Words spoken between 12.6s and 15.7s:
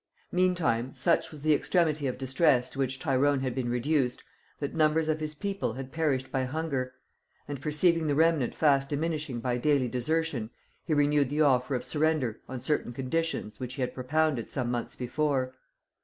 certain conditions which he had propounded some months before.